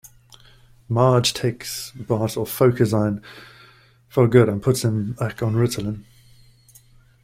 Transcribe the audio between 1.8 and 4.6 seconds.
Bart off Focusyn for good and